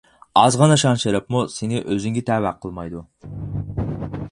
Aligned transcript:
ئازغىنە 0.43 0.77
شان-شەرەپمۇ 0.83 1.43
سېنى 1.57 1.83
ئۆزۈڭگە 1.83 2.25
تەۋە 2.31 2.55
قىلمايدۇ. 2.65 3.05